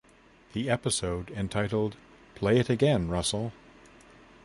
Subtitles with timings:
[0.53, 1.95] The episode entitled
[2.33, 3.53] "Play It Again, Russell".